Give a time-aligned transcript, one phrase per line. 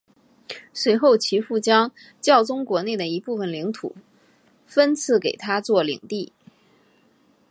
[0.73, 3.93] 随后其父将教宗国内的一部份领土
[4.65, 6.33] 分赐给他做领地。